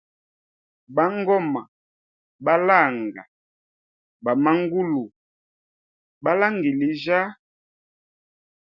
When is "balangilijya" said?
6.23-7.19